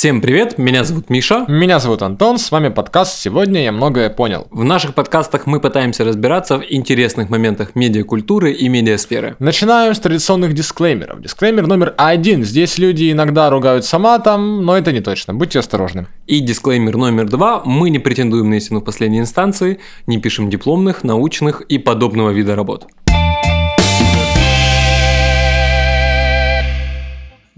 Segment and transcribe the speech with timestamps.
[0.00, 1.44] Всем привет, меня зовут Миша.
[1.46, 4.46] Меня зовут Антон, с вами подкаст «Сегодня я многое понял».
[4.50, 9.36] В наших подкастах мы пытаемся разбираться в интересных моментах медиакультуры и медиасферы.
[9.40, 11.20] Начинаем с традиционных дисклеймеров.
[11.20, 12.44] Дисклеймер номер один.
[12.44, 15.34] Здесь люди иногда ругаются матом, но это не точно.
[15.34, 16.06] Будьте осторожны.
[16.26, 17.60] И дисклеймер номер два.
[17.66, 22.56] Мы не претендуем на истину в последней инстанции, не пишем дипломных, научных и подобного вида
[22.56, 22.86] работ.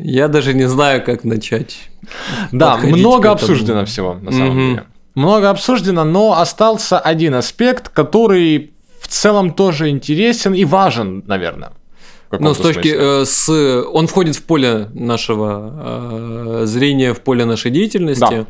[0.05, 1.89] Я даже не знаю, как начать.
[2.51, 4.61] Да, много обсуждено всего, на самом угу.
[4.61, 4.85] деле.
[5.15, 11.73] Много обсуждено, но остался один аспект, который в целом тоже интересен и важен, наверное.
[12.31, 13.49] Ну, с точки э, с
[13.93, 18.47] он входит в поле нашего э, зрения, в поле нашей деятельности.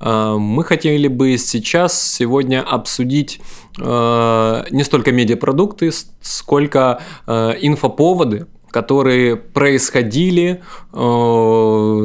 [0.00, 0.32] Да.
[0.32, 3.40] Э, мы хотели бы сейчас сегодня обсудить
[3.78, 5.90] э, не столько медиапродукты,
[6.22, 10.98] сколько э, инфоповоды, которые происходили э,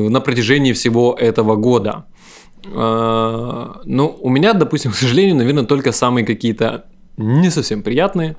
[0.10, 2.06] на протяжении всего этого года.
[2.66, 6.86] Э, ну, у меня, допустим, к сожалению, наверное, только самые какие-то
[7.18, 8.36] не совсем приятные.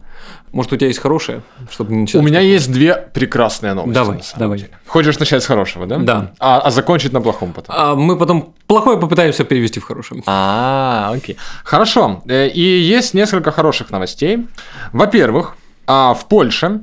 [0.51, 2.07] Может, у тебя есть хорошие, чтобы не?
[2.15, 3.95] У меня есть две прекрасные новости.
[3.95, 4.59] Давай, давай.
[4.59, 4.71] Деле.
[4.87, 5.99] Хочешь начать с хорошего, да?
[5.99, 6.33] Да.
[6.39, 7.75] А, а закончить на плохом потом?
[7.79, 10.23] А мы потом плохое попытаемся перевести в хорошее.
[10.27, 11.37] А, окей.
[11.65, 12.23] Хорошо.
[12.27, 14.47] Э, и есть несколько хороших новостей.
[14.93, 16.81] Во-первых, а, в Польше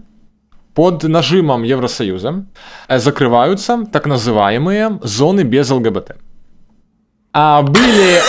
[0.80, 2.46] под нажимом Евросоюза
[2.88, 6.12] э, закрываются так называемые зоны без ЛГБТ.
[7.34, 8.22] А были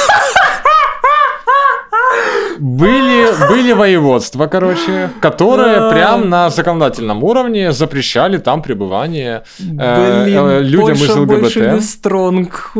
[2.61, 10.95] были, были воеводства, короче, которые прям на законодательном уровне запрещали там пребывание э, э, людям
[10.95, 11.83] из ЛГБТ.
[11.83, 12.73] Стронг.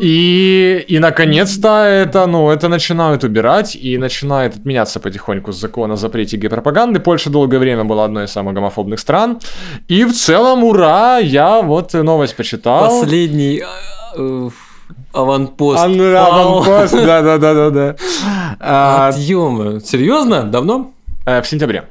[0.00, 6.36] И, и наконец-то это, ну, это начинают убирать и начинает отменяться потихоньку закон о запрете
[6.36, 7.00] гей-пропаганды.
[7.00, 9.40] Польша долгое время была одной из самых гомофобных стран.
[9.88, 13.00] И в целом, ура, я вот новость почитал.
[13.00, 13.62] Последний
[14.16, 14.48] э,
[15.18, 15.84] Аванпост.
[15.84, 17.96] Ан- аванпост, да-да-да-да.
[18.60, 19.80] А, Отъемы.
[19.80, 20.44] Серьезно?
[20.44, 20.92] Давно?
[21.26, 21.84] Э, в сентябре.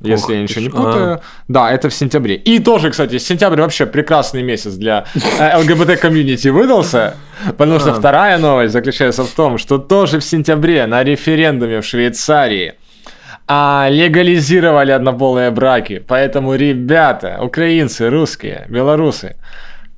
[0.00, 1.14] Если Ох, я ничего не путаю.
[1.14, 1.20] А.
[1.48, 2.34] Да, это в сентябре.
[2.34, 5.04] И тоже, кстати, сентябрь вообще прекрасный месяц для
[5.38, 7.14] э, ЛГБТ-комьюнити выдался,
[7.56, 7.94] потому что а.
[7.94, 12.74] вторая новость заключается в том, что тоже в сентябре на референдуме в Швейцарии
[13.46, 16.02] а, легализировали однополые браки.
[16.06, 19.36] Поэтому, ребята, украинцы, русские, белорусы,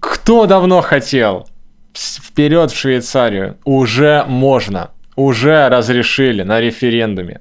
[0.01, 1.49] кто давно хотел
[1.97, 7.41] вперед в Швейцарию, уже можно уже разрешили на референдуме.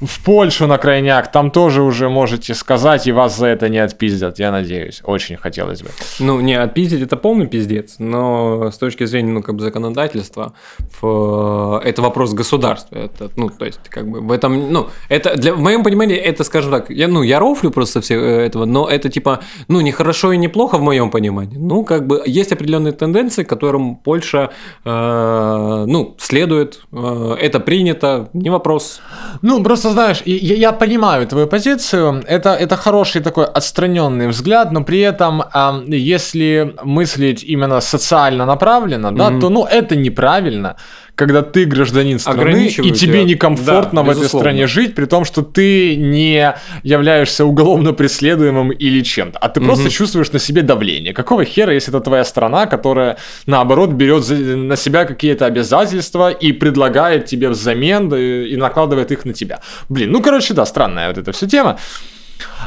[0.00, 4.38] В Польшу на крайняк, там тоже уже можете сказать, и вас за это не отпиздят,
[4.38, 5.00] я надеюсь.
[5.04, 5.88] Очень хотелось бы.
[6.20, 10.52] Ну, не отпиздить это полный пиздец, но с точки зрения, ну, как бы законодательства,
[11.00, 11.80] в...
[11.84, 12.96] это вопрос государства.
[12.96, 16.44] Это, ну, то есть, как бы в этом, ну, это, для, в моем понимании, это,
[16.44, 19.92] скажем так, я, ну, я рофлю просто все э, этого, но это, типа, ну, не
[19.92, 21.56] хорошо и не плохо в моем понимании.
[21.58, 24.50] Ну, как бы есть определенные тенденции, которым Польша,
[24.84, 29.00] э, ну, следует, э, Э, это принято, не вопрос.
[29.42, 32.22] Ну, просто знаешь, я, я понимаю твою позицию.
[32.26, 35.42] Это, это хороший такой отстраненный взгляд, но при этом,
[35.86, 39.40] если мыслить именно социально направленно, да, mm-hmm.
[39.40, 40.76] то ну это неправильно
[41.18, 45.42] когда ты гражданин страны, и тебе некомфортно да, в этой стране жить, при том, что
[45.42, 49.66] ты не являешься уголовно преследуемым или чем-то, а ты угу.
[49.66, 51.12] просто чувствуешь на себе давление.
[51.12, 57.26] Какого хера, если это твоя страна, которая, наоборот, берет на себя какие-то обязательства и предлагает
[57.26, 59.60] тебе взамен и накладывает их на тебя?
[59.88, 61.78] Блин, ну, короче, да, странная вот эта вся тема.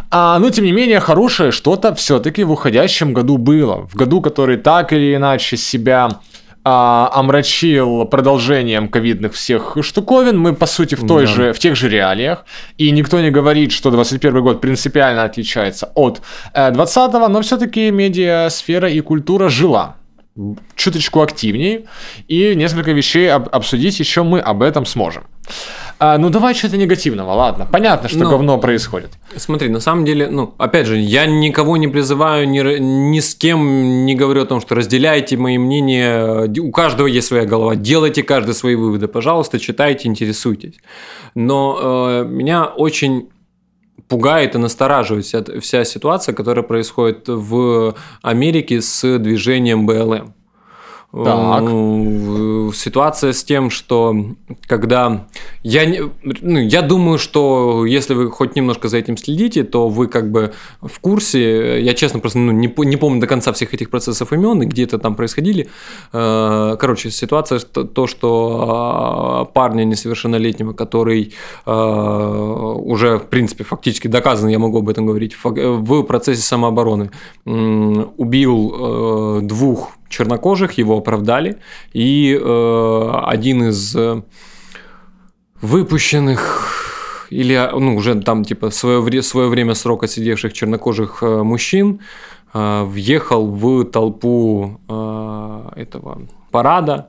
[0.10, 3.88] А, но, тем не менее, хорошее что-то все-таки в уходящем году было.
[3.88, 6.20] В году, который так или иначе себя
[6.64, 10.38] а, омрачил продолжением ковидных всех штуковин.
[10.38, 11.32] Мы, по сути, в, той да.
[11.32, 12.46] же, в тех же реалиях.
[12.78, 16.22] И никто не говорит, что 21 год принципиально отличается от
[16.54, 19.96] 20-го, но все-таки медиасфера и культура жила
[20.76, 21.84] чуточку активнее.
[22.28, 25.24] И несколько вещей об, обсудить еще мы об этом сможем.
[26.00, 27.68] А, ну давай что-то негативного, ладно.
[27.72, 29.12] Понятно, что ну, говно происходит.
[29.36, 34.06] Смотри, на самом деле, ну, опять же, я никого не призываю, ни, ни с кем
[34.06, 36.52] не говорю о том, что разделяйте мои мнения.
[36.60, 37.76] У каждого есть своя голова.
[37.76, 39.08] Делайте каждый свои выводы.
[39.08, 40.76] Пожалуйста, читайте, интересуйтесь.
[41.36, 43.30] Но э, меня очень
[44.12, 50.34] пугает и настораживает вся, вся ситуация, которая происходит в Америке с движением БЛМ.
[51.12, 51.64] Так.
[52.74, 54.16] Ситуация с тем, что
[54.66, 55.28] когда
[55.62, 60.32] я, ну, я думаю, что если вы хоть немножко за этим следите, то вы как
[60.32, 61.82] бы в курсе.
[61.82, 64.86] Я честно просто ну, не, не помню до конца всех этих процессов имен и где
[64.86, 65.68] это там происходили.
[66.14, 71.34] Э, короче, ситуация то, что а, парня несовершеннолетнего, который
[71.66, 77.12] э, уже в принципе фактически доказан, я могу об этом говорить, в процессе самообороны
[77.46, 81.58] убил э, двух чернокожих, его оправдали,
[81.94, 84.22] и э, один из э,
[85.62, 86.68] выпущенных
[87.32, 92.02] или ну, уже там типа свое, свое время срока сидевших чернокожих э, мужчин
[92.54, 94.80] э, въехал в толпу
[95.76, 97.08] этого парада,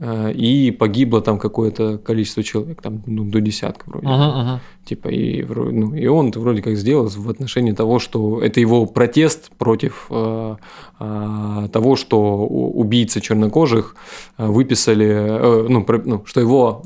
[0.00, 4.06] и погибло там какое-то количество человек, там ну, до десятка вроде.
[4.06, 4.58] Uh-huh, uh-huh.
[4.88, 9.50] Типа, и, ну, и он вроде как сделал в отношении того, что это его протест
[9.58, 10.56] против э,
[10.98, 13.96] э, того, что убийцы чернокожих
[14.38, 16.82] э, выписали, э, ну, про, ну, что его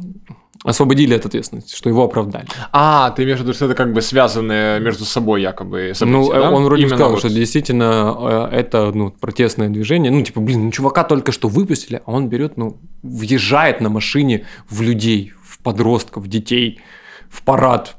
[0.65, 2.47] освободили от ответственности, что его оправдали.
[2.73, 6.33] А, ты имеешь в виду, что это как бы связанные между собой якобы события, Ну,
[6.33, 6.51] да?
[6.51, 7.19] он вроде Именно сказал, вот...
[7.19, 10.13] что действительно э, это ну, протестное движение.
[10.13, 14.47] Ну, типа, блин, ну, чувака только что выпустили, а он берет, ну, въезжает на машине
[14.69, 16.81] в людей, в подростков, в детей,
[17.29, 17.97] в парад.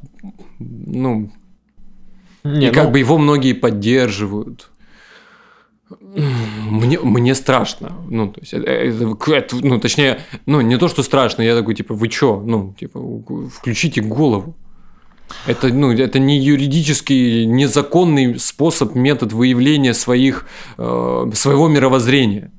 [0.60, 1.32] Ну,
[2.44, 2.74] Не, и ну...
[2.74, 4.70] как бы его многие поддерживают
[6.02, 7.94] мне, мне страшно.
[8.10, 8.70] Ну, то есть, это,
[9.32, 12.42] это, ну, точнее, ну, не то, что страшно, я такой, типа, вы чё?
[12.46, 13.00] Ну, типа,
[13.52, 14.56] включите голову.
[15.48, 20.48] Это, ну, это не юридический, незаконный способ, метод выявления своих,
[20.78, 22.52] э, своего мировоззрения.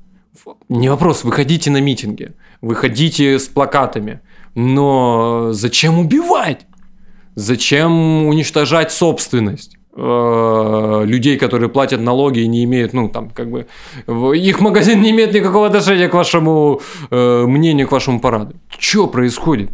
[0.69, 4.19] Не вопрос, выходите на митинги, выходите с плакатами,
[4.53, 6.65] но зачем убивать?
[7.35, 9.77] Зачем уничтожать собственность?
[9.97, 13.65] Э, людей, которые платят налоги и не имеют, ну, там, как бы,
[14.35, 16.81] их магазин не имеет никакого отношения к вашему
[17.11, 18.55] э, мнению, к вашему параду.
[18.77, 19.69] Что происходит?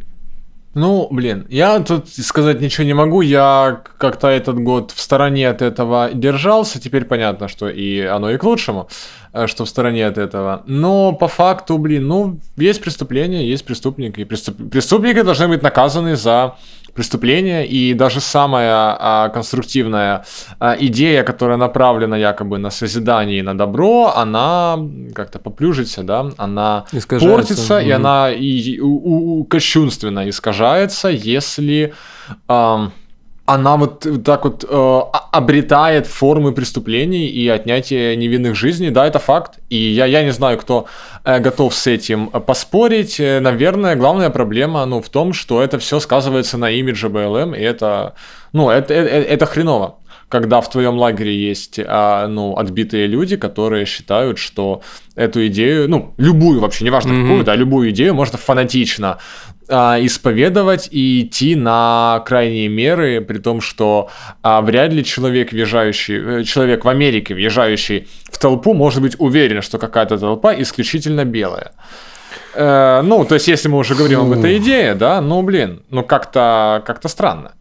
[0.75, 3.21] Ну, блин, я тут сказать ничего не могу.
[3.21, 6.79] Я как-то этот год в стороне от этого держался.
[6.79, 8.89] Теперь понятно, что и оно и к лучшему,
[9.33, 10.61] э, что в стороне от этого.
[10.67, 14.19] Но по факту, блин, ну, есть преступление, есть преступник.
[14.19, 14.69] И преступ...
[14.69, 16.57] преступники должны быть наказаны за
[16.93, 20.25] преступление, и даже самая а, конструктивная
[20.59, 24.77] а, идея, которая направлена якобы на созидание и на добро, она
[25.13, 26.85] как-то поплюжится, да, она
[27.19, 27.87] портится, mm-hmm.
[27.87, 31.93] и она и, у, у, кощунственно искажается, если...
[32.47, 32.91] А,
[33.53, 35.01] она вот так вот э,
[35.31, 39.59] обретает формы преступлений и отнятия невинных жизней, да, это факт.
[39.69, 40.85] И я, я не знаю, кто
[41.25, 43.19] э, готов с этим поспорить.
[43.19, 47.59] Э, наверное, главная проблема, ну, в том, что это все сказывается на имидже БЛМ, и
[47.59, 48.13] это,
[48.53, 49.95] ну, это, это, э, это хреново
[50.29, 54.81] когда в твоем лагере есть а, ну, отбитые люди, которые считают, что
[55.13, 57.21] эту идею, ну, любую вообще, неважно mm-hmm.
[57.23, 59.17] какую, да, любую идею можно фанатично
[59.71, 64.09] а, исповедовать и идти на крайние меры, при том, что
[64.41, 69.61] а, вряд ли человек, въезжающий, э, человек в Америке, въезжающий в толпу, может быть уверен,
[69.61, 71.71] что какая-то толпа исключительно белая.
[72.53, 76.03] Э, ну, то есть, если мы уже говорим об этой идее, да, ну, блин, ну,
[76.03, 77.53] как-то как странно.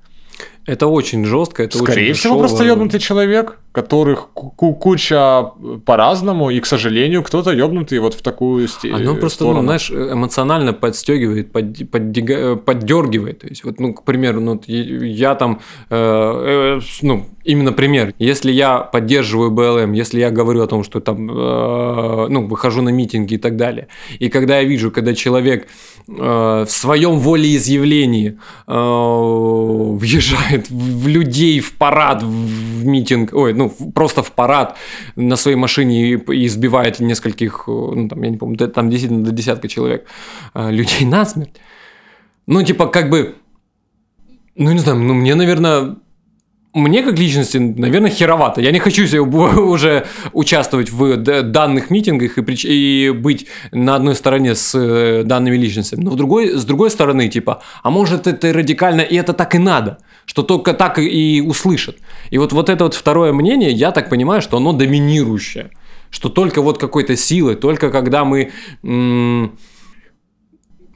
[0.66, 2.38] Это очень жестко, это Скорее очень всего, дешево.
[2.38, 5.52] просто ебнутый человек, которых куча
[5.84, 8.96] по-разному, и, к сожалению, кто-то ебнутый вот в такую степень.
[8.96, 13.40] Оно просто, ну, знаешь, эмоционально подстегивает, под, поддига, поддергивает.
[13.40, 18.12] То есть, вот, ну, к примеру, ну, я там, э, э, ну, именно пример.
[18.19, 22.90] Если я поддерживаю БЛМ, если я говорю о том, что там, э, ну, выхожу на
[22.90, 23.87] митинги и так далее,
[24.19, 25.66] и когда я вижу, когда человек
[26.08, 34.23] э, в своем волеизъявлении э, въезжает в людей в парад, в митинг, ой, ну, просто
[34.23, 34.76] в парад
[35.17, 39.69] на своей машине и избивает нескольких, ну, там, я не помню, там действительно до десятка
[39.69, 40.07] человек
[40.55, 41.61] э, людей насмерть.
[42.47, 43.35] Ну, типа, как бы,
[44.57, 45.97] ну, не знаю, ну, мне, наверное,
[46.72, 48.60] мне как личности, наверное, херовато.
[48.60, 49.02] Я не хочу
[49.60, 56.02] уже участвовать в данных митингах и, и быть на одной стороне с э, данными личностями.
[56.04, 59.58] Но в другой, с другой стороны, типа, а может это радикально, и это так и
[59.58, 61.96] надо, что только так и услышат.
[62.30, 65.70] И вот, вот это вот второе мнение, я так понимаю, что оно доминирующее.
[66.10, 68.50] Что только вот какой-то силы, только когда мы...
[68.82, 69.58] М-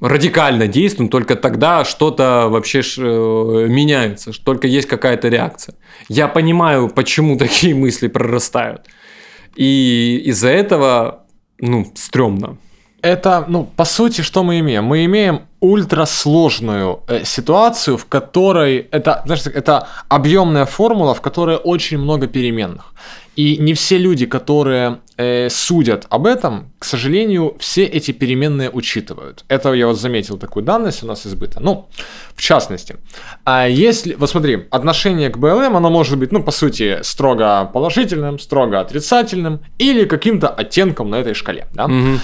[0.05, 5.77] радикально действуем, только тогда что-то вообще э, меняется, только есть какая-то реакция.
[6.09, 8.83] Я понимаю, почему такие мысли прорастают.
[9.57, 11.25] И из-за этого,
[11.59, 12.59] ну, стрёмно.
[13.05, 14.85] Это, ну, по сути, что мы имеем?
[14.85, 21.99] Мы имеем ультрасложную э, ситуацию, в которой это, знаешь, это объемная формула, в которой очень
[21.99, 22.95] много переменных.
[23.37, 29.45] И не все люди, которые э, судят об этом, к сожалению, все эти переменные учитывают.
[29.49, 31.61] Это я вот заметил такую данность у нас избыта.
[31.61, 31.89] Ну,
[32.35, 32.97] в частности,
[33.45, 38.39] а если, вот смотри, отношение к БЛМ, оно может быть, ну, по сути, строго положительным,
[38.39, 41.67] строго отрицательным или каким-то оттенком на этой шкале.
[41.75, 41.87] Да?
[41.87, 42.21] Угу.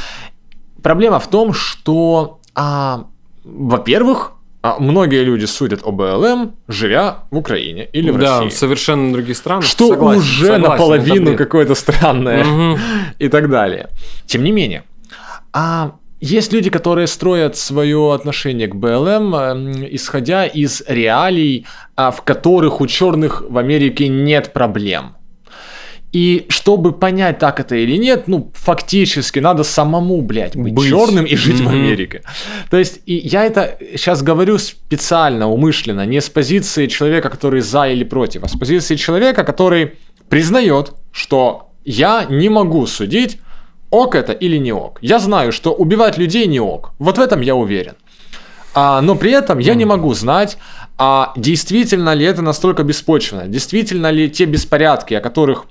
[0.83, 3.07] Проблема в том, что, а,
[3.45, 4.33] во-первых,
[4.63, 8.55] а многие люди судят о БЛМ, живя в Украине или в да, России.
[8.55, 9.65] в совершенно других странах.
[9.65, 12.79] Что Согласен, уже согласен, наполовину какое-то странное Мгм.
[13.19, 13.89] и так далее.
[14.27, 14.85] Тем не менее,
[15.53, 22.23] а есть люди, которые строят свое отношение к БЛМ, эм, исходя из реалий, а, в
[22.23, 25.17] которых у черных в Америке нет проблем.
[26.13, 30.89] И чтобы понять, так это или нет, ну, фактически надо самому, блядь, быть, Быть.
[30.89, 31.69] черным и жить в Мгм.
[31.75, 32.23] Америке.
[32.69, 37.89] То есть, и я это сейчас говорю специально, умышленно, не с позиции человека, который за
[37.89, 39.93] или против, а с позиции человека, который
[40.29, 43.39] признает, что я не могу судить,
[43.91, 44.99] ок это или не ок.
[45.03, 46.93] Я знаю, что убивать людей не ок.
[46.99, 47.95] Вот в этом я уверен.
[48.75, 50.59] А, но при этом я не могу знать,
[50.99, 55.65] а действительно ли это настолько беспочвенно, действительно ли те беспорядки, о которых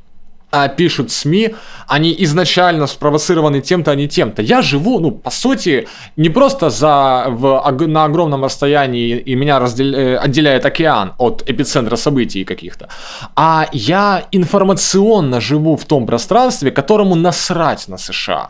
[0.52, 1.56] а, пишут СМИ,
[1.88, 4.42] они изначально спровоцированы тем-то, а не тем-то.
[4.42, 5.88] Я живу, ну, по сути,
[6.18, 11.98] не просто за, в, на огромном расстоянии, и меня раздел- э, отделяет океан от эпицентра
[11.98, 12.88] событий каких-то,
[13.36, 18.50] а я информационно живу в том пространстве, которому насрать на США.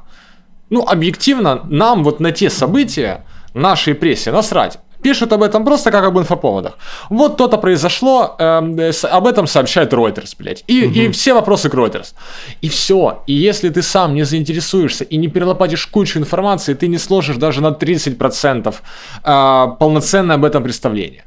[0.70, 4.80] Ну, объективно, нам вот на те события, нашей прессе, насрать.
[5.02, 6.74] Пишут об этом просто как об инфоповодах.
[7.10, 10.64] Вот то-то произошло, э, с- об этом сообщает Reuters, блядь.
[10.68, 12.14] И, и все вопросы к Reuters.
[12.62, 13.24] И все.
[13.28, 17.62] И если ты сам не заинтересуешься и не перелопатишь кучу информации, ты не сложишь даже
[17.62, 18.76] на 30%
[19.24, 21.24] э, полноценное об этом представление.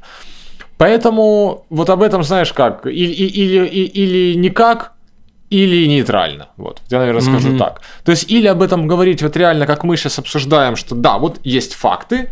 [0.77, 4.91] Поэтому вот об этом знаешь как, или, или, или, или никак,
[5.49, 6.47] или нейтрально.
[6.57, 7.57] Вот, я, наверное, скажу Мгм.
[7.59, 7.81] так.
[8.03, 11.39] То есть, или об этом говорить вот реально, как мы сейчас обсуждаем, что да, вот
[11.43, 12.29] есть факты,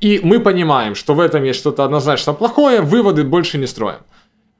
[0.00, 4.00] и мы понимаем, что в этом есть что-то однозначно плохое, выводы больше не строим.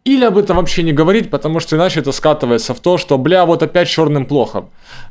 [0.09, 3.45] Или об этом вообще не говорить, потому что иначе это скатывается в то, что, бля,
[3.45, 4.65] вот опять черным плохо.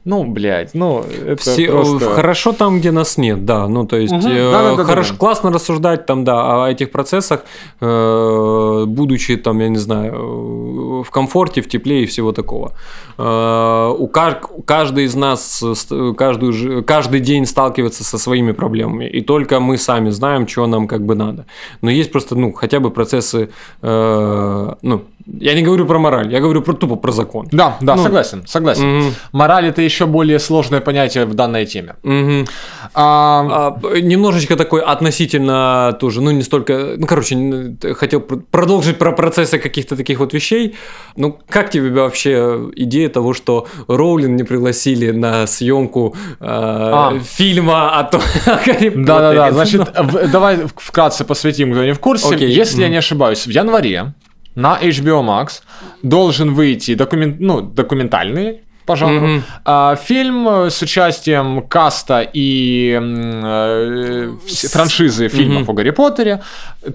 [0.05, 2.09] Ну, блядь, ну, это Все, просто...
[2.15, 3.67] Хорошо там, где нас нет, да.
[3.67, 4.27] Ну, то есть, Мгм.
[4.27, 7.43] э, хорошо, классно рассуждать там, да, о этих процессах,
[7.79, 12.71] э, будучи там, я не знаю, э, в комфорте, в тепле и всего такого.
[13.19, 19.05] Э, у каж- каждый из нас э, каждую, ж- каждый день сталкивается со своими проблемами,
[19.05, 21.45] и только мы сами знаем, что нам как бы надо.
[21.81, 23.49] Но есть просто, ну, хотя бы процессы,
[23.83, 25.01] э, ну,
[25.41, 27.47] я не говорю про мораль, я говорю про тупо про закон.
[27.51, 28.87] Да, да, Ну, согласен, согласен.
[28.99, 29.13] Мгм.
[29.33, 31.95] Мораль это еще более сложное понятие в данной теме.
[32.03, 32.45] Мгм.
[32.93, 39.11] А, А, немножечко такой относительно тоже, ну не столько, ну короче, хотел пр- продолжить про
[39.11, 40.75] процессы каких-то таких вот вещей.
[41.17, 47.19] Ну как тебе вообще идея того, что Роулин не пригласили на съемку э, А.
[47.23, 49.51] фильма о том, о Гарри Да-да-да, Поттере?
[49.53, 52.33] значит, в- давай вкратце посвятим, кто не в курсе.
[52.35, 52.49] Окей.
[52.49, 54.13] Если я не ошибаюсь, в январе
[54.57, 55.61] на HBO Max
[56.01, 59.27] должен выйти документ, ну, документальный по жанру.
[59.27, 59.43] Мгм.
[59.65, 64.31] а, фильм э, с участием каста и э,
[64.71, 65.71] франшизы фильмов Мгм.
[65.71, 66.41] о Гарри Поттере.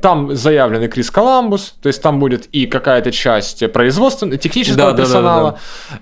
[0.01, 4.97] Там заявленный Крис Коламбус, то есть там будет и какая-то часть производственного, технического Да, да,
[4.97, 5.59] да, персонала.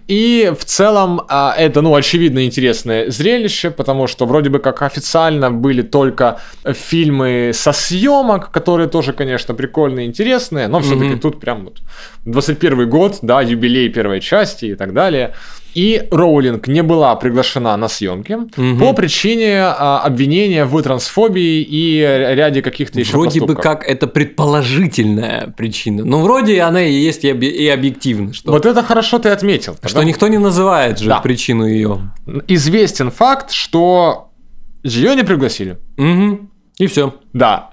[0.08, 5.50] И в целом а, это, ну, очевидно интересное зрелище, потому что вроде бы как официально
[5.50, 11.20] были только фильмы со съемок, которые тоже, конечно, прикольные, интересные, но все-таки Мгм.
[11.20, 11.78] тут прям вот
[12.26, 15.34] 21 год, да, юбилей первой части и так далее.
[15.74, 18.78] И Роулинг не была приглашена на съемки Мгм.
[18.78, 23.62] по причине а, обвинения в трансфобии и ряде каких-то еще Вроде бы поступков.
[23.62, 26.04] как это предположительная причина.
[26.04, 29.74] Но вроде она и есть и, объ- и объективно, что, Вот это хорошо ты отметил.
[29.74, 31.20] что потому- никто не называет же Да.
[31.20, 32.12] причину ее.
[32.48, 34.30] Известен факт, что
[34.82, 35.78] ее не пригласили.
[36.78, 37.14] И все.
[37.32, 37.70] Да.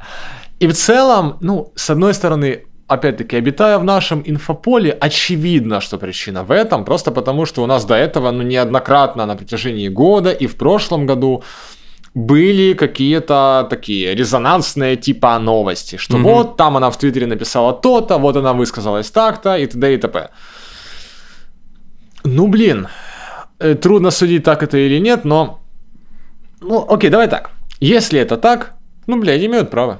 [0.59, 6.43] И в целом, ну, с одной стороны, опять-таки, обитая в нашем инфополе, очевидно, что причина
[6.43, 10.47] в этом, просто потому, что у нас до этого, ну, неоднократно на протяжении года и
[10.47, 11.43] в прошлом году
[12.13, 16.23] были какие-то такие резонансные типа новости, что Мгм.
[16.23, 19.93] вот там она в Твиттере написала то-то, вот она высказалась так-то и т.д.
[19.93, 20.29] и т.п.
[22.23, 22.87] Ну, блин,
[23.59, 25.59] э, трудно судить, так это или нет, но...
[26.61, 27.51] Ну, окей, давай так.
[27.79, 28.73] Если это так,
[29.07, 29.99] ну, блядь, имеют право.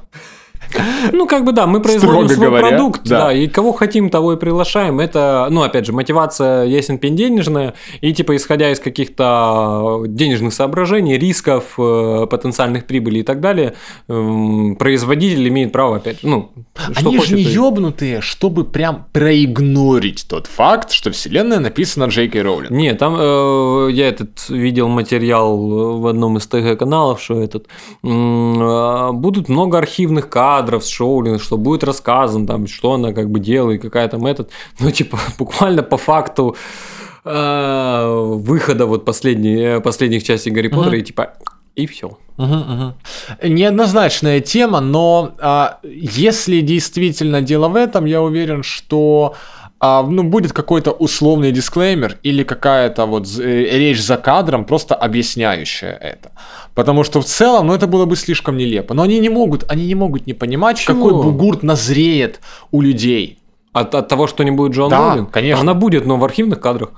[1.11, 3.25] Ну, как бы да, мы производим Строго свой говоря, продукт, да.
[3.25, 3.33] да.
[3.33, 4.99] и кого хотим, того и приглашаем.
[4.99, 11.17] Это, ну, опять же, мотивация ясен пень денежная, и типа исходя из каких-то денежных соображений,
[11.17, 13.73] рисков, э, потенциальных прибылей и так далее,
[14.07, 16.51] эм, производитель имеет право опять, ну,
[16.93, 22.27] что Они же не и- ёбнутые, чтобы прям проигнорить тот факт, что вселенная написана Джей
[22.27, 22.71] Кей Роулинг.
[22.71, 25.57] Не, там э, я этот видел материал
[25.99, 27.67] в одном из ТГ-каналов, что этот
[28.03, 33.39] э, будут много архивных кадров с Шоулин, что будет рассказан, там, что она как бы
[33.39, 34.49] делает, какая там этот,
[34.79, 36.55] ну, типа, буквально по факту
[37.25, 41.33] э, выхода вот последней, э, последних частей Гарри Поттера, и типа,
[41.77, 42.17] и все.
[42.37, 42.93] Мгм, мгм.
[43.49, 49.35] неоднозначная тема, но а, если действительно дело в этом, я уверен, что
[49.79, 55.93] а, ну, будет какой-то условный дисклеймер или какая-то вот э, речь за кадром, просто объясняющая
[55.93, 56.31] это.
[56.73, 58.93] Потому что в целом, ну, это было бы слишком нелепо.
[58.95, 60.95] Но они не могут, они не могут не понимать, Чего?
[60.95, 62.39] какой бугурт назреет
[62.71, 63.39] у людей.
[63.71, 65.31] От, от того, что не будет Джон да, Роллинг?
[65.31, 65.61] конечно.
[65.61, 66.89] Она будет, но в архивных кадрах.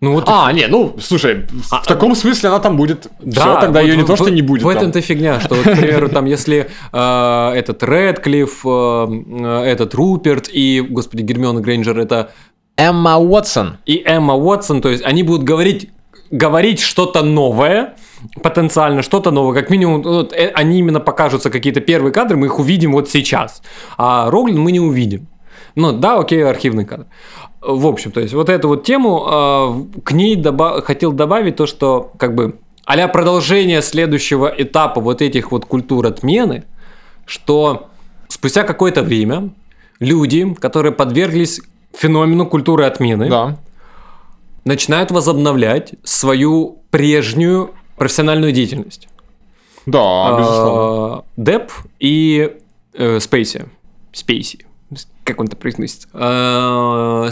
[0.00, 0.24] Ну вот.
[0.28, 3.08] А, не, ну, слушай, а, в таком смысле она там будет.
[3.20, 4.62] Да, Все, тогда вот, ее не в, то, что не будет.
[4.62, 10.48] В этом-то фигня, что, вот, к примеру, там, если э, этот Редклифф, э, этот Руперт
[10.50, 12.30] и, господи, Гермиона Грейнджер это
[12.76, 13.76] Эмма Уотсон.
[13.84, 15.90] И Эмма Уотсон, то есть они будут говорить,
[16.30, 17.96] говорить что-то новое,
[18.42, 22.58] потенциально что-то новое, как минимум, вот, э, они именно покажутся какие-то первые кадры, мы их
[22.58, 23.60] увидим вот сейчас,
[23.98, 25.28] а Роглин мы не увидим.
[25.74, 27.06] Ну да, окей, архивный кадр.
[27.60, 29.26] В общем, то есть вот эту вот тему
[29.94, 35.22] э, к ней доба- хотел добавить то, что как бы а продолжение следующего этапа вот
[35.22, 36.64] этих вот культур отмены,
[37.26, 37.90] что
[38.28, 39.50] спустя какое-то время
[40.00, 41.60] люди, которые подверглись
[41.92, 43.58] феномену культуры отмены, да.
[44.64, 49.06] начинают возобновлять свою прежнюю профессиональную деятельность.
[49.86, 51.24] Да, а, безусловно.
[51.36, 52.56] Деп и
[52.94, 53.66] э, Спейси.
[54.12, 54.64] Спейси
[55.24, 56.08] как он это произносит.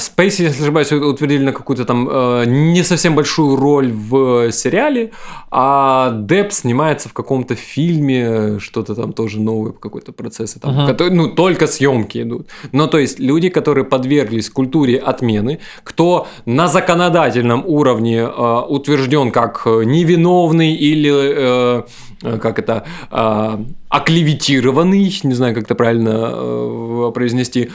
[0.01, 5.13] Спейси, если не ошибаюсь, утвердили на какую-то там э, не совсем большую роль в сериале,
[5.51, 10.87] а Депп снимается в каком-то фильме, что-то там тоже новое, какой-то процессы, там, uh-huh.
[10.87, 12.49] который, ну, только съемки идут.
[12.73, 19.63] Но то есть люди, которые подверглись культуре отмены, кто на законодательном уровне э, утвержден как
[19.67, 21.83] невиновный или э,
[22.23, 27.69] Э, как это, э, оклеветированный, не знаю, как это правильно э, произнести, э,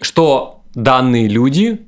[0.00, 1.80] что данные люди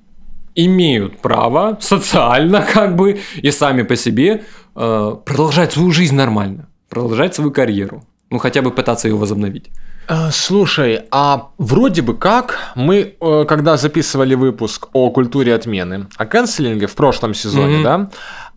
[0.54, 4.44] имеют право социально как бы и сами по себе
[4.76, 9.70] э, продолжать свою жизнь нормально, продолжать свою карьеру, ну хотя бы пытаться ее возобновить.
[10.08, 16.26] Э, слушай, а вроде бы как мы, э, когда записывали выпуск о культуре отмены, о
[16.26, 17.82] канцелинге в прошлом сезоне, mm-hmm.
[17.82, 18.10] да,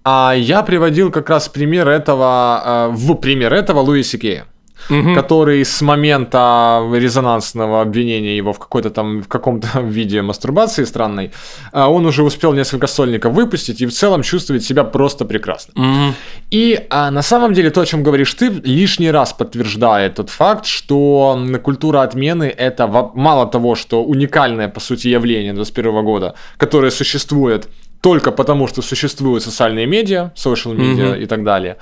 [0.03, 4.45] а я приводил как раз пример этого, в пример этого Луиси Кея.
[4.89, 5.15] Угу.
[5.15, 11.31] который с момента резонансного обвинения его в какой-то там в каком-то виде мастурбации странной,
[11.73, 15.73] э, он уже успел несколько сольников выпустить и в целом чувствует себя просто прекрасно.
[15.75, 16.13] Угу.
[16.51, 20.65] И а, на самом деле то, о чем говоришь ты, лишний раз подтверждает тот факт,
[20.65, 27.67] что культура отмены это мало того, что уникальное по сути явление 21 года, которое существует
[28.01, 31.23] только потому, что существуют социальные медиа, social media mm-hmm.
[31.23, 31.77] и так далее.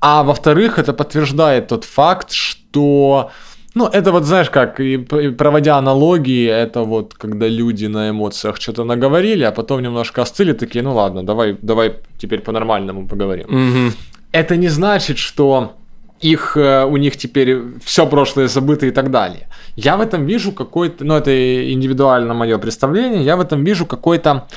[0.00, 3.30] А во-вторых, это подтверждает тот факт, что
[3.74, 8.84] ну, это вот, знаешь, как, и проводя аналогии, это вот, когда люди на эмоциях что-то
[8.84, 13.46] наговорили, а потом немножко остыли, такие, ну ладно, давай, давай теперь по-нормальному поговорим.
[13.46, 13.92] Mm-hmm.
[14.32, 15.76] Это не значит, что
[16.20, 19.48] их, э, у них теперь все прошлое забыто и так далее.
[19.76, 24.48] Я в этом вижу какой-то, ну, это индивидуально мое представление, я в этом вижу какой-то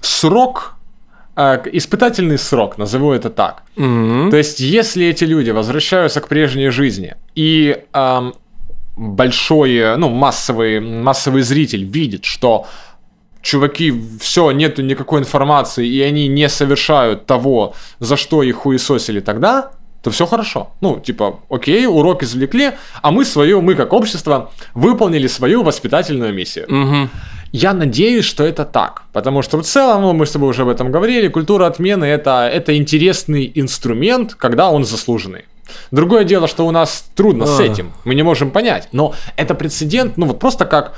[0.00, 0.74] срок,
[1.36, 3.62] э, испытательный срок, назову это так.
[3.76, 4.30] Mm-hmm.
[4.30, 8.34] То есть, если эти люди возвращаются к прежней жизни и эм,
[8.96, 12.66] большой, ну, массовый, массовый зритель видит, что
[13.42, 19.70] чуваки, все, нету никакой информации, и они не совершают того, за что их хуесосили тогда,
[20.02, 20.70] то все хорошо.
[20.80, 26.66] Ну, типа, окей, урок извлекли, а мы свою, мы как общество выполнили свою воспитательную миссию.
[26.68, 27.08] Угу.
[27.52, 30.68] Я надеюсь, что это так, потому что в целом, ну, мы с тобой уже об
[30.68, 35.44] этом говорили, культура отмены это, это интересный инструмент, когда он заслуженный.
[35.90, 37.46] Другое дело, что у нас трудно а.
[37.46, 40.94] с этим, мы не можем понять, но это прецедент, ну вот просто как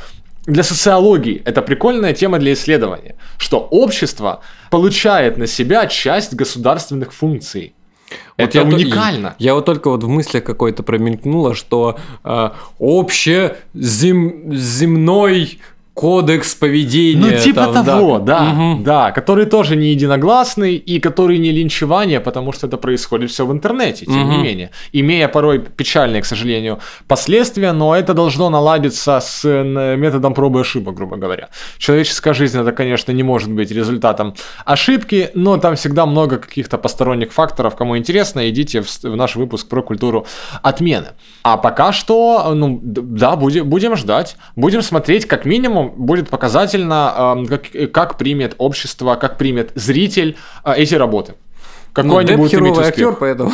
[0.46, 7.74] для социологии это прикольная тема для исследования, что общество получает на себя часть государственных функций.
[8.36, 9.36] Вот это я уникально.
[9.38, 15.60] Я, я вот только вот в мыслях какой-то промелькнуло, что э, общее зем, земной
[16.00, 17.32] кодекс поведения.
[17.32, 18.82] Ну, типа там, того, да, да, угу.
[18.82, 23.52] да, который тоже не единогласный и который не линчевание, потому что это происходит все в
[23.52, 24.32] интернете, тем угу.
[24.32, 24.70] не менее.
[24.94, 30.94] Имея порой печальные, к сожалению, последствия, но это должно наладиться с методом пробы и ошибок,
[30.94, 31.50] грубо говоря.
[31.76, 34.34] Человеческая жизнь, это, конечно, не может быть результатом
[34.64, 37.76] ошибки, но там всегда много каких-то посторонних факторов.
[37.76, 40.26] Кому интересно, идите в, в наш выпуск про культуру
[40.62, 41.08] отмены.
[41.42, 47.92] А пока что, ну, да, будем, будем ждать, будем смотреть как минимум будет показательно, как,
[47.92, 51.34] как примет общество, как примет зритель а, эти работы.
[51.92, 53.52] какой-нибудь ну, иметь актер, поэтому.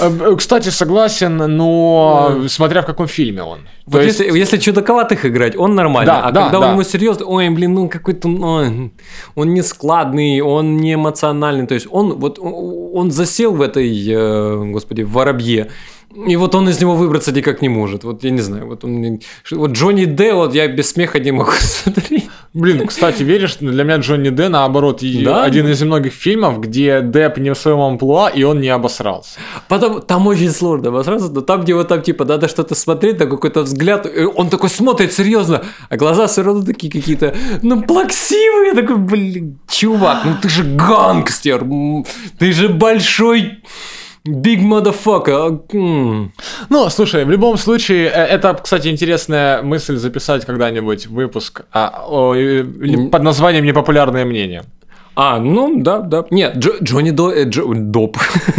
[0.00, 3.60] Э, кстати, согласен, но смотря в каком фильме он.
[3.86, 4.20] Вот есть...
[4.20, 6.12] если, если чудаковатых играть, он нормально.
[6.12, 6.66] Да, а да, когда да.
[6.66, 8.90] он ему серьезно, ой, блин, ну какой-то, ну,
[9.34, 14.64] он не складный, он не эмоциональный, то есть он вот он засел в этой, э,
[14.72, 15.68] господи, в воробье.
[16.12, 18.02] И вот он из него выбраться никак не может.
[18.02, 18.66] Вот я не знаю.
[18.66, 19.20] Вот, он,
[19.52, 22.28] вот Джонни Д, вот я без смеха не могу смотреть.
[22.52, 25.44] Блин, кстати, веришь, для меня Джонни Д, наоборот, да?
[25.44, 29.38] один из многих фильмов, где Депп не в своем амплуа, и он не обосрался.
[29.68, 33.26] Потом, там очень сложно обосраться, но там, где вот там, типа, надо что-то смотреть, на
[33.26, 38.70] какой-то взгляд, он такой смотрит серьезно, а глаза все равно такие какие-то, ну, плаксивые.
[38.70, 41.64] Я такой, блин, чувак, ну ты же гангстер,
[42.38, 43.62] ты же большой
[44.26, 46.30] Big motherfucker.
[46.68, 52.34] Ну, слушай, в любом случае, э, это, кстати, интересная мысль записать когда-нибудь выпуск а, о,
[53.10, 54.64] под названием «Непопулярное мнение».
[55.16, 56.24] А, ну да, да.
[56.30, 58.16] Нет, Джо, Джонни До, э, Джо, Доп.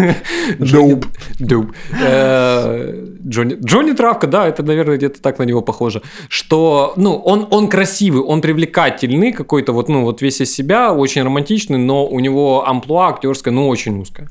[0.60, 1.06] Доп.
[1.40, 1.72] Доп.
[2.02, 6.02] Э, Джонни, Джонни Травка, да, это, наверное, где-то так на него похоже.
[6.28, 11.24] Что, ну, он, он красивый, он привлекательный какой-то, вот, ну, вот весь из себя, очень
[11.24, 14.28] романтичный, но у него амплуа актерское, ну, очень узкое.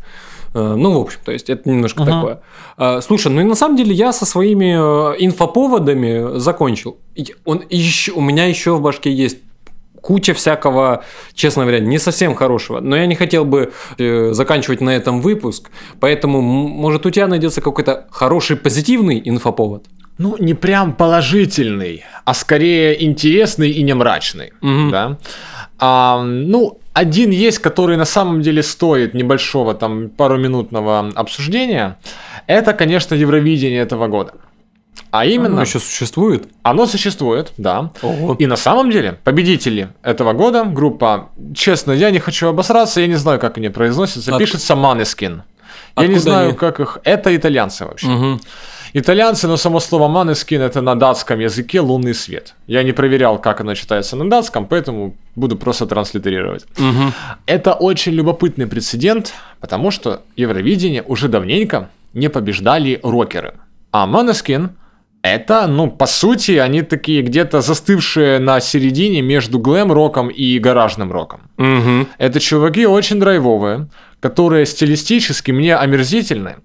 [0.55, 2.07] Э, ну, в общем, то есть это немножко uh-huh.
[2.07, 2.41] такое.
[2.79, 6.99] Э, слушай, ну и на самом деле я со своими э, инфоповодами закончил.
[7.45, 9.39] Он еще, у меня еще в башке есть
[10.01, 12.81] куча всякого, честно говоря, не совсем хорошего.
[12.81, 17.61] Но я не хотел бы э, заканчивать на этом выпуск, поэтому, может, у тебя найдется
[17.61, 19.87] какой-то хороший позитивный инфоповод?
[20.19, 24.53] Ну, не прям положительный, а скорее интересный и не мрачный.
[24.61, 24.91] Угу.
[24.91, 25.19] Да?
[25.79, 31.99] А, ну, один есть, который на самом деле стоит небольшого, там, пару-минутного обсуждения.
[32.47, 34.35] Это, конечно, Евровидение этого года.
[35.11, 35.55] А именно...
[35.55, 36.49] Оно еще существует?
[36.63, 37.91] Оно существует, да.
[38.03, 38.37] Ого.
[38.39, 43.17] И на самом деле победители этого года, группа, честно, я не хочу обосраться, я не
[43.17, 44.39] знаю, как они произносятся, От...
[44.39, 45.43] пишется Maneskin.
[45.97, 46.57] Я не знаю, они?
[46.57, 46.99] как их...
[47.05, 48.07] Это итальянцы вообще.
[48.07, 48.41] Угу.
[48.93, 52.55] Итальянцы, но само слово «манескин»— это на датском языке «лунный свет».
[52.67, 56.65] Я не проверял, как оно читается на датском, поэтому буду просто транслитерировать.
[56.77, 57.13] Угу.
[57.47, 63.55] Это очень любопытный прецедент, потому что Евровидение уже давненько не побеждали рокеры.
[63.93, 64.71] А «Манескин»
[65.23, 71.51] это, ну, по сути, они такие где-то застывшие на середине между глэм-роком и гаражным роком.
[71.59, 72.07] Угу.
[72.19, 73.89] Это чуваки очень драйвовые,
[74.21, 76.57] которые стилистически мне омерзительны,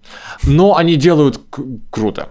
[0.44, 1.40] но они делают
[1.90, 2.30] круто.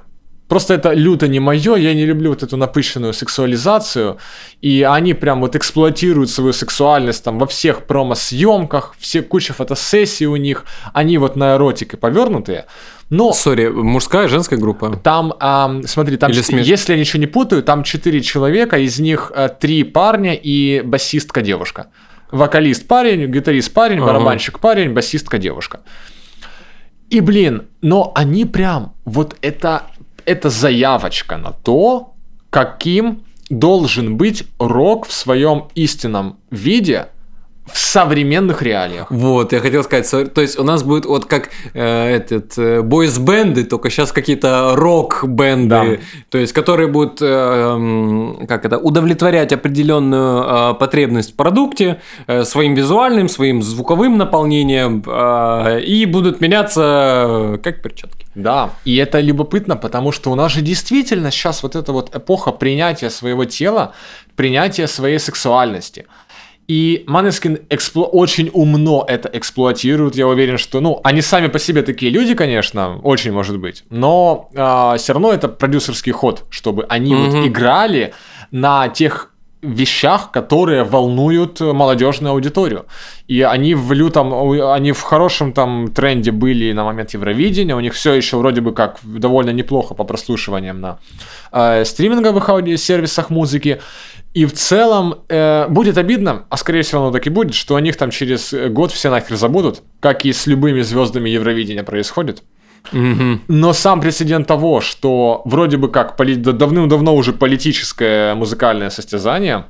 [0.48, 4.18] Просто это люто не мое, я не люблю вот эту напыщенную сексуализацию,
[4.60, 10.36] и они прям вот эксплуатируют свою сексуальность там во всех промо-съемках, все куча фотосессий у
[10.36, 12.66] них, они вот на эротике повернутые,
[13.14, 13.32] но...
[13.32, 14.96] Сори, мужская, женская группа?
[14.96, 19.32] Там, а, смотри, там, Или если я ничего не путаю, там четыре человека, из них
[19.34, 21.86] а, три парня и басистка девушка.
[22.30, 25.80] Вокалист парень, гитарист парень, барабанщик парень, басистка девушка.
[27.10, 29.84] И, блин, но они прям, вот это,
[30.24, 32.14] это заявочка на то,
[32.50, 37.08] каким должен быть рок в своем истинном виде
[37.66, 39.10] в современных реалиях.
[39.10, 43.64] Вот, я хотел сказать, то есть у нас будет вот как э, этот э, бойс-бенды,
[43.64, 45.86] только сейчас какие-то рок-бенды, да.
[46.28, 52.74] то есть которые будут э, как это удовлетворять определенную э, потребность в продукте э, своим
[52.74, 58.26] визуальным, своим звуковым наполнением э, и будут меняться как перчатки.
[58.34, 62.50] Да, и это любопытно, потому что у нас же действительно сейчас вот эта вот эпоха
[62.52, 63.94] принятия своего тела,
[64.36, 66.06] принятия своей сексуальности.
[66.66, 70.16] И Манескин экспло- очень умно это эксплуатируют.
[70.16, 73.84] Я уверен, что, ну, они сами по себе такие люди, конечно, очень может быть.
[73.90, 77.30] Но э, а, все равно это продюсерский ход, чтобы они mm-hmm.
[77.30, 78.14] вот играли
[78.50, 82.86] на тех вещах, которые волнуют молодежную аудиторию.
[83.26, 84.32] И они в лютом,
[84.70, 88.72] они в хорошем там тренде были на момент Евровидения, у них все еще вроде бы
[88.72, 90.98] как довольно неплохо по прослушиваниям на
[91.52, 93.80] э, стриминговых сервисах музыки.
[94.34, 97.80] И в целом э, будет обидно, а скорее всего оно так и будет, что о
[97.80, 102.42] них там через год все нахер забудут, как и с любыми звездами Евровидения происходит.
[102.92, 103.40] Mm-hmm.
[103.48, 109.66] Но сам прецедент того, что вроде бы как поли- давным-давно уже политическое музыкальное состязание,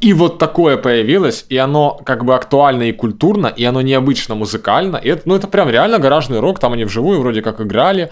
[0.00, 4.96] и вот такое появилось, и оно как бы актуально и культурно, и оно необычно музыкально.
[4.96, 8.10] И это, ну, это прям реально гаражный рок, там они вживую вроде как играли.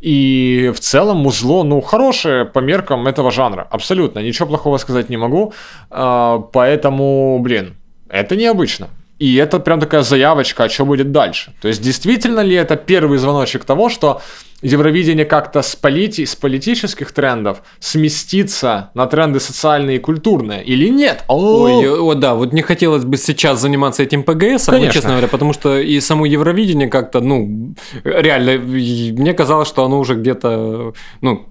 [0.00, 3.66] И в целом музло, ну, хорошее по меркам этого жанра.
[3.70, 5.52] Абсолютно, ничего плохого сказать не могу.
[5.90, 7.74] А, поэтому, блин,
[8.08, 8.88] это необычно.
[9.18, 11.52] И это прям такая заявочка, а что будет дальше.
[11.60, 14.20] То есть, действительно ли это первый звоночек того, что
[14.64, 16.24] Евровидение как-то с, полити...
[16.24, 21.24] с политических трендов сместится на тренды социальные и культурные или нет?
[21.28, 25.52] Ой, о, да, вот не хотелось бы сейчас заниматься этим ПГС, ну, честно говоря, потому
[25.52, 27.74] что и само Евровидение как-то, ну,
[28.04, 31.46] реально, мне казалось, что оно уже где-то, ну,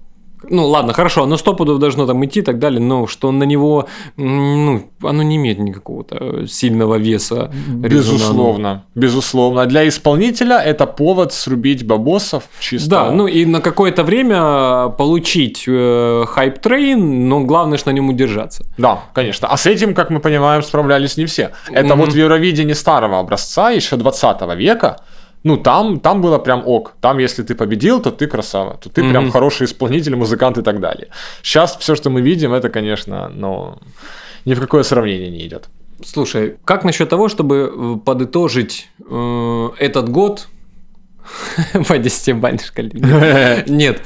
[0.50, 3.44] ну ладно, хорошо, оно сто пудов должно там идти и так далее, но что на
[3.44, 7.50] него, ну, оно не имеет никакого-то сильного веса.
[7.68, 9.66] Безусловно, безусловно.
[9.66, 12.90] Для исполнителя это повод срубить бабосов чисто.
[12.90, 18.08] Да, ну и на какое-то время получить э, hype train, но главное, что на нем
[18.08, 18.64] удержаться.
[18.78, 19.48] Да, конечно.
[19.48, 21.50] А с этим, как мы понимаем, справлялись не все.
[21.70, 21.96] Это mm-hmm.
[21.96, 24.98] вот в Евровидении старого образца, еще 20 века,
[25.44, 26.94] ну, там, там было прям ок.
[27.00, 28.78] Там, если ты победил, то ты красава.
[28.78, 29.10] То ты mm-hmm.
[29.10, 31.08] прям хороший исполнитель, музыкант и так далее.
[31.42, 33.78] Сейчас все, что мы видим, это, конечно, но
[34.46, 35.68] ни в какое сравнение не идет.
[36.02, 40.48] Слушай, как насчет того, чтобы э, подытожить э, этот год
[41.88, 43.64] по 10 шкале?
[43.66, 44.02] Нет.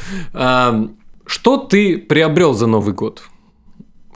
[1.26, 3.22] Что ты приобрел за Новый год?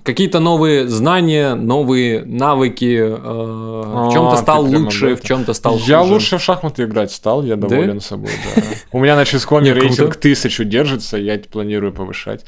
[0.03, 5.91] Какие-то новые знания, новые навыки, э, в чем-то а, стал лучше, в чем-то стал хуже.
[5.91, 8.01] Я лучше в шахматы играть стал, я доволен да?
[8.01, 8.62] собой, да.
[8.91, 12.45] У меня на ческоме рейтинг тысячу держится, я планирую повышать.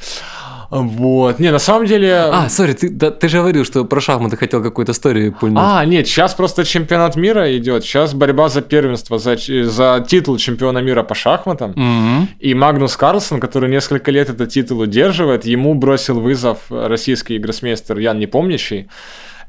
[0.70, 1.38] Вот.
[1.38, 2.14] Не, на самом деле...
[2.14, 5.62] А, сори, ты, да, ты же говорил, что про шахматы хотел какую-то историю пульнуть.
[5.64, 7.85] А, нет, сейчас просто чемпионат мира идет.
[7.85, 11.70] Сейчас борьба за первенство, за, за титул чемпиона мира по шахматам.
[11.70, 12.29] Угу.
[12.40, 18.18] И Магнус Карлсон, который несколько лет этот титул удерживает, ему бросил вызов российский гроссмейстер Ян
[18.18, 18.88] Непомнящий.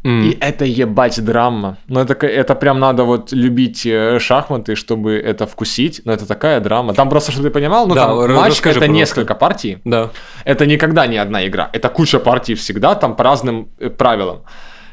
[0.06, 0.24] Mm.
[0.24, 1.78] И это ебать драма.
[1.88, 6.02] Но это, это прям надо вот любить э, шахматы, чтобы это вкусить.
[6.06, 6.94] Но это такая драма.
[6.94, 8.88] Там просто, чтобы ты понимал, ну да, там матч это просто.
[8.88, 9.80] несколько партий.
[9.84, 10.12] Да.
[10.46, 11.70] Это никогда не одна игра.
[11.74, 14.44] Это куча партий всегда, там по разным э, правилам.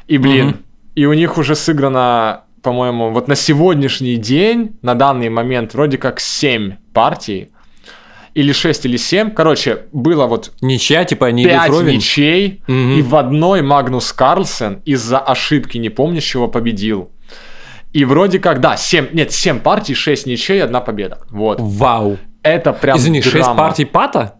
[0.07, 0.95] И, блин, mm-hmm.
[0.95, 6.19] и у них уже сыграно, по-моему, вот на сегодняшний день, на данный момент, вроде как
[6.19, 7.51] 7 партий
[8.33, 9.31] или 6, или 7.
[9.31, 10.51] Короче, было вот...
[10.61, 11.95] Ничья, типа они 5 идут ровен?
[11.95, 12.73] ничей, угу.
[12.73, 17.11] и в одной Магнус Карлсен из-за ошибки непомнящего победил.
[17.93, 21.19] И вроде как, да, 7, нет, 7 партий, 6 ничей, одна победа.
[21.29, 21.59] Вот.
[21.59, 22.17] Вау.
[22.41, 23.45] Это прям Извини, драма.
[23.45, 24.35] 6 партий пата?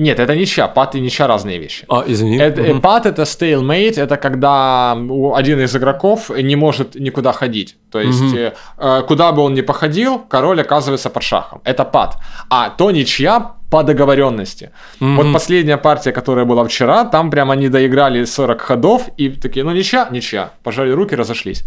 [0.00, 0.66] Нет, это ничья.
[0.66, 1.84] Пат и ничья разные вещи.
[1.88, 2.38] А, извини.
[2.38, 2.80] Это, угу.
[2.80, 4.92] Пат это stalemate, это когда
[5.34, 7.76] один из игроков не может никуда ходить.
[7.90, 8.52] То есть, угу.
[8.78, 11.60] э, куда бы он ни походил, король оказывается под шахом.
[11.64, 12.16] Это пат.
[12.48, 14.70] А то ничья по договоренности.
[15.00, 15.16] Mm-hmm.
[15.16, 19.72] Вот последняя партия, которая была вчера, там прям они доиграли 40 ходов и такие, ну
[19.72, 20.50] ничья, ничья.
[20.62, 21.64] Пожали руки, разошлись.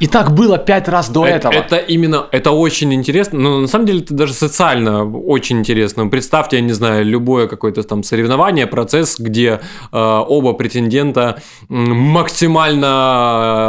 [0.00, 1.52] И так было пять раз до это, этого.
[1.52, 3.38] Это именно, это очень интересно.
[3.38, 6.06] Но на самом деле это даже социально очень интересно.
[6.06, 9.60] Представьте, я не знаю, любое какое-то там соревнование, процесс, где
[9.92, 12.86] э, оба претендента максимально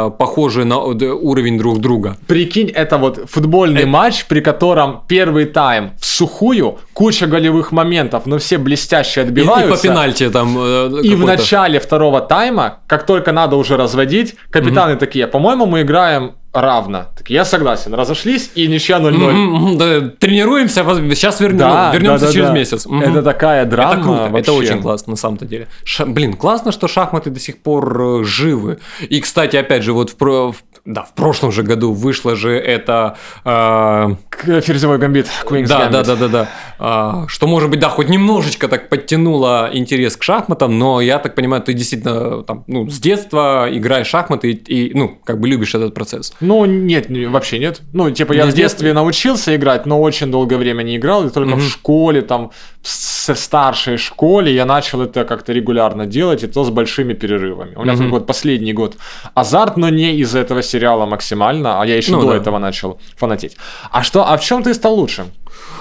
[0.08, 2.16] э, похожи на уровень друг друга.
[2.26, 3.88] Прикинь, это вот футбольный это...
[3.88, 9.66] матч, при котором первый тайм в сухую, куча голевых моментов, но все блестяще отбиваются.
[9.66, 10.56] И, и по пенальти там.
[10.58, 15.00] Э, и в начале второго тайма, как только надо уже разводить, капитаны угу.
[15.00, 17.06] такие, по-моему, мы играем равно.
[17.16, 17.94] Так я согласен.
[17.94, 19.16] Разошлись и ничья 0-0.
[19.16, 22.52] Mm-hmm, да, тренируемся, сейчас вернем, да, вернемся да, да, через да.
[22.54, 22.86] месяц.
[22.86, 23.10] Mm-hmm.
[23.10, 23.92] Это такая драма.
[23.92, 24.38] Это круто, вообще.
[24.38, 25.68] это очень классно на самом-то деле.
[25.84, 26.06] Ш...
[26.06, 28.78] Блин, классно, что шахматы до сих пор э, живы.
[29.08, 33.16] И, кстати, опять же, вот в, в да, в прошлом же году вышло же это...
[33.44, 34.14] Э...
[34.60, 35.90] Ферзевой гамбит, Queen's да, Gambit.
[35.90, 36.48] Да, да, да, да.
[36.78, 41.34] А, что, может быть, да, хоть немножечко так подтянуло интерес к шахматам, но я так
[41.34, 45.48] понимаю, ты действительно там, ну, с детства играешь в шахматы и, и, ну, как бы
[45.48, 46.34] любишь этот процесс.
[46.46, 47.82] Ну, нет, вообще нет.
[47.92, 51.56] Ну, типа, я в детстве научился играть, но очень долгое время не играл, и только
[51.56, 51.60] mm-hmm.
[51.60, 52.50] в школе, там,
[52.82, 57.74] в старшей школе я начал это как-то регулярно делать, и то с большими перерывами.
[57.74, 58.08] У меня mm-hmm.
[58.10, 58.96] вот последний год
[59.34, 62.36] азарт, но не из-за этого сериала максимально, а я еще ну, до да.
[62.36, 63.56] этого начал фанатеть.
[63.90, 65.26] А что, а в чем ты стал лучше?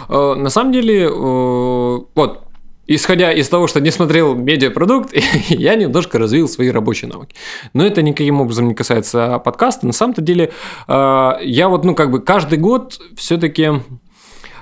[0.10, 2.44] Э, на самом деле, э, вот,
[2.88, 5.13] исходя из того, что не смотрел медиапродукт,
[5.50, 7.36] я немножко развил свои рабочие навыки.
[7.74, 9.88] Но это никаким образом не касается подкаста.
[9.88, 10.52] На самом-то деле,
[10.88, 13.71] э, я вот, ну, как бы каждый год все-таки,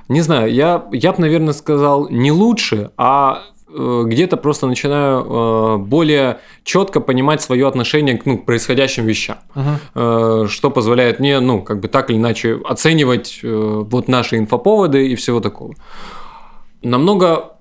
[0.08, 3.44] не знаю, я, я бы, наверное, сказал не лучше, а
[3.76, 9.38] Э, где-то просто начинаю э, более четко понимать свое отношение к, ну, к происходящим вещам,
[9.56, 10.48] uh-huh.
[10.48, 15.40] что позволяет мне, ну, как бы так или иначе оценивать вот наши инфоповоды и всего
[15.40, 15.74] такого.
[16.82, 17.53] Намного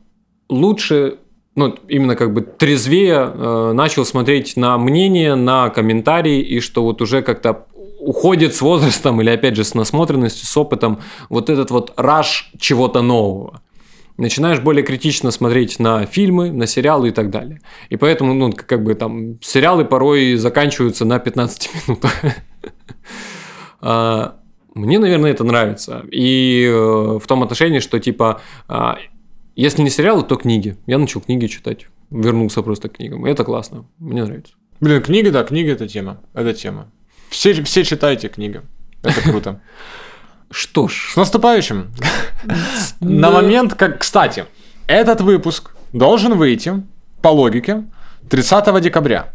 [0.53, 1.19] лучше,
[1.55, 7.23] ну, именно как бы трезвее начал смотреть на мнение, на комментарии, и что вот уже
[7.23, 7.67] как-то
[7.99, 13.03] уходит с возрастом или опять же с насмотренностью, с опытом вот этот вот раш чего-то
[13.03, 13.61] нового
[14.17, 17.61] начинаешь более критично смотреть на фильмы, на сериалы и так далее.
[17.89, 22.13] И поэтому, ну, как бы там, сериалы порой заканчиваются на 15 минутах.
[23.81, 24.37] А,
[24.75, 26.05] Мне, наверное, это нравится.
[26.11, 28.95] И э, в том отношении, что типа, э,
[29.55, 30.77] если не сериалы, то книги.
[30.87, 31.87] Я начал книги читать.
[32.11, 33.27] Вернулся просто к книгам.
[33.27, 33.85] И это классно.
[33.99, 34.55] Мне нравится.
[34.81, 36.21] Блин, книги, да, книги это тема.
[36.35, 36.89] Это тема.
[37.29, 38.63] Все, все читайте книги.
[39.03, 39.61] Это круто.
[40.51, 41.13] Что ж.
[41.13, 41.93] С наступающим.
[43.01, 44.47] На момент, как, кстати,
[44.87, 46.83] этот выпуск должен выйти
[47.23, 47.85] по логике
[48.29, 49.33] 30 декабря.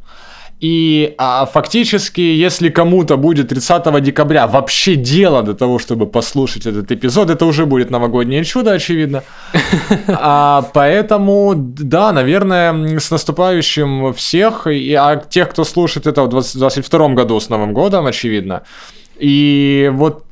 [0.60, 6.92] И а, фактически, если кому-то будет 30 декабря вообще дело до того, чтобы послушать этот
[6.92, 9.24] эпизод, это уже будет новогоднее чудо, очевидно.
[10.20, 17.10] А, поэтому, да, наверное, с наступающим всех, и, а тех, кто слушает это в 2022
[17.10, 18.64] году с Новым годом, очевидно.
[19.20, 20.26] И вот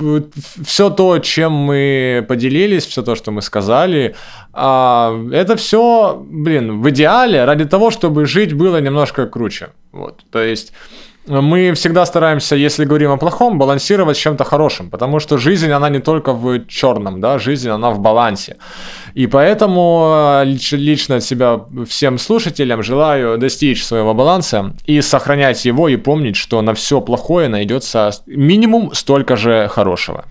[0.65, 4.15] все то, чем мы поделились, все то, что мы сказали,
[4.53, 9.69] а, это все, блин, в идеале ради того, чтобы жить было немножко круче.
[9.91, 10.73] Вот, то есть
[11.27, 15.89] мы всегда стараемся, если говорим о плохом, балансировать с чем-то хорошим, потому что жизнь, она
[15.89, 18.57] не только в черном, да, жизнь, она в балансе.
[19.15, 25.87] И поэтому э, лично от себя всем слушателям желаю достичь своего баланса и сохранять его,
[25.89, 30.25] и помнить, что на все плохое найдется минимум столько же хорошего.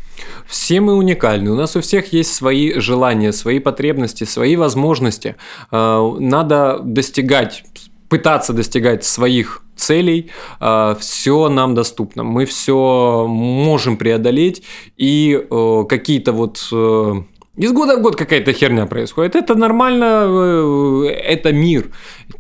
[0.47, 5.37] Все мы уникальны, у нас у всех есть свои желания, свои потребности, свои возможности.
[5.73, 7.65] Э, надо достигать
[8.09, 12.25] пытаться достигать своих целей, э, все нам доступно.
[12.25, 14.63] Мы все можем преодолеть,
[14.97, 17.13] и э, какие-то вот э,
[17.57, 19.37] из года в год какая-то херня происходит.
[19.37, 21.91] Это нормально, это мир.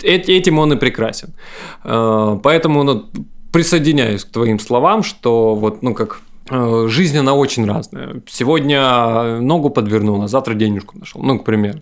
[0.02, 1.34] Этим он и прекрасен.
[1.84, 3.04] Поэтому ну,
[3.52, 6.20] присоединяюсь к твоим словам, что вот, ну как,
[6.88, 8.22] жизнь, она очень разная.
[8.26, 11.80] Сегодня ногу подвернула, завтра денежку нашел, ну, к примеру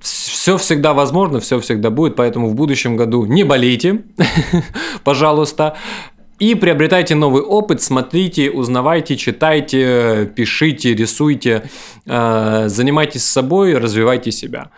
[0.00, 4.02] все всегда возможно, все всегда будет, поэтому в будущем году не болейте,
[5.04, 5.76] пожалуйста,
[6.38, 11.64] и приобретайте новый опыт, смотрите, узнавайте, читайте, пишите, рисуйте,
[12.06, 14.70] э, занимайтесь собой, развивайте себя.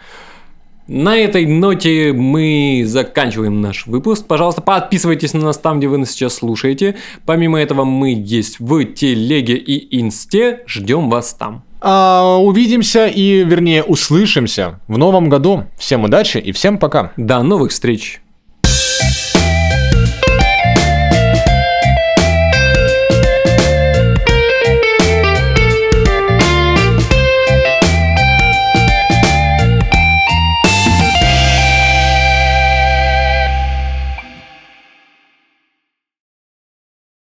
[0.88, 4.26] На этой ноте мы заканчиваем наш выпуск.
[4.26, 6.96] Пожалуйста, подписывайтесь на нас там, где вы нас сейчас слушаете.
[7.24, 10.64] Помимо этого, мы есть в телеге и инсте.
[10.66, 11.62] Ждем вас там.
[11.85, 15.64] А, увидимся и, вернее, услышимся в новом году.
[15.77, 17.12] Всем удачи и всем пока.
[17.16, 18.21] До новых встреч.